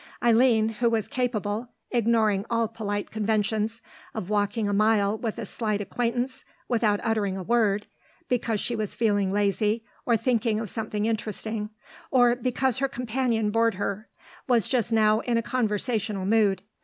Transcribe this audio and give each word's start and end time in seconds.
Eileen, 0.23 0.69
who 0.69 0.89
was 0.89 1.07
capable, 1.07 1.69
ignoring 1.91 2.43
all 2.49 2.67
polite 2.67 3.11
conventions, 3.11 3.83
of 4.15 4.31
walking 4.31 4.67
a 4.67 4.73
mile 4.73 5.15
with 5.15 5.37
a 5.37 5.45
slight 5.45 5.79
acquaintance 5.79 6.43
without 6.67 6.99
uttering 7.03 7.37
a 7.37 7.43
word, 7.43 7.85
because 8.27 8.59
she 8.59 8.75
was 8.75 8.95
feeling 8.95 9.31
lazy, 9.31 9.85
or 10.07 10.17
thinking 10.17 10.59
of 10.59 10.71
something 10.71 11.05
interesting, 11.05 11.69
or 12.09 12.35
because 12.35 12.79
her 12.79 12.89
companion 12.89 13.51
bored 13.51 13.75
her, 13.75 14.09
was 14.47 14.67
just 14.67 14.91
now 14.91 15.19
in 15.19 15.37
a 15.37 15.43
conversational 15.43 16.25
mood. 16.25 16.63